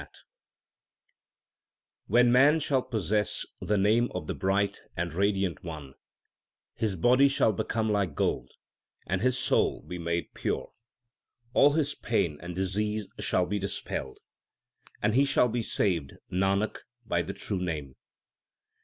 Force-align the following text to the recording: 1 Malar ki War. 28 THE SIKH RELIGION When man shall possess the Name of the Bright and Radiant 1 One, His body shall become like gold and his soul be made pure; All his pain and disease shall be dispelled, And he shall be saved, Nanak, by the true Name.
1 2.07 2.31
Malar 2.31 2.31
ki 2.31 2.31
War. 2.31 2.31
28 2.31 2.31
THE 2.31 2.31
SIKH 2.31 2.31
RELIGION 2.31 2.31
When 2.31 2.31
man 2.31 2.59
shall 2.59 2.81
possess 2.81 3.45
the 3.67 3.77
Name 3.77 4.11
of 4.15 4.25
the 4.25 4.33
Bright 4.33 4.81
and 4.97 5.13
Radiant 5.13 5.63
1 5.63 5.83
One, 5.83 5.93
His 6.73 6.95
body 6.95 7.27
shall 7.27 7.53
become 7.53 7.91
like 7.91 8.15
gold 8.15 8.51
and 9.05 9.21
his 9.21 9.37
soul 9.37 9.83
be 9.83 9.99
made 9.99 10.33
pure; 10.33 10.71
All 11.53 11.73
his 11.73 11.93
pain 11.93 12.39
and 12.41 12.55
disease 12.55 13.09
shall 13.19 13.45
be 13.45 13.59
dispelled, 13.59 14.17
And 15.03 15.13
he 15.13 15.23
shall 15.23 15.49
be 15.49 15.61
saved, 15.61 16.13
Nanak, 16.31 16.79
by 17.05 17.21
the 17.21 17.33
true 17.33 17.59
Name. 17.61 17.95